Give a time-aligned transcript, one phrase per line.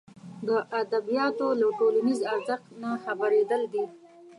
[0.47, 0.49] د
[0.81, 3.85] ادبیاتو له ټولنیز ارزښت نه خبرېدل دي.